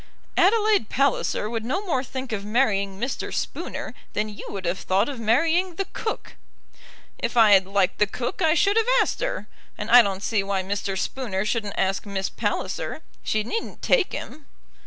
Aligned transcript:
"Adelaide 0.35 0.89
Palliser 0.89 1.47
would 1.47 1.63
no 1.63 1.85
more 1.85 2.03
think 2.03 2.31
of 2.31 2.43
marrying 2.43 2.99
Mr. 2.99 3.31
Spooner 3.31 3.93
than 4.13 4.29
you 4.29 4.47
would 4.49 4.65
have 4.65 4.79
thought 4.79 5.07
of 5.07 5.19
marrying 5.19 5.75
the 5.75 5.85
cook." 5.93 6.37
"If 7.19 7.37
I 7.37 7.51
had 7.51 7.67
liked 7.67 7.99
the 7.99 8.07
cook 8.07 8.41
I 8.41 8.55
should 8.55 8.77
have 8.77 8.87
asked 8.99 9.19
her, 9.19 9.47
and 9.77 9.91
I 9.91 10.01
don't 10.01 10.23
see 10.23 10.41
why 10.41 10.63
Mr. 10.63 10.97
Spooner 10.97 11.45
shouldn't 11.45 11.77
ask 11.77 12.07
Miss 12.07 12.29
Palliser. 12.29 13.03
She 13.21 13.43
needn't 13.43 13.83
take 13.83 14.11
him." 14.11 14.47